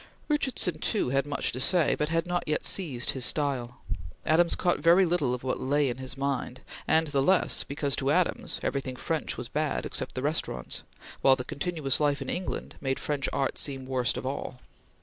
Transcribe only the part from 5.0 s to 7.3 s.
little of what lay in his mind, and the